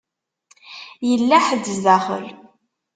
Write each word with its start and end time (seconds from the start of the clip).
Yella 1.09 1.37
ḥedd 1.45 1.65
sdaxel? 1.77 2.25